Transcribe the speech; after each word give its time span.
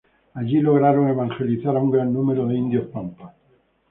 Allí 0.33 0.59
lograron 0.61 1.09
evangelizar 1.09 1.75
a 1.75 1.79
un 1.79 1.91
gran 1.91 2.11
número 2.11 2.47
de 2.47 2.55
indios 2.55 2.87
pampas. 2.87 3.35